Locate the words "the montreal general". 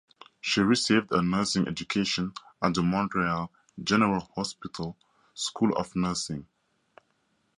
2.73-4.21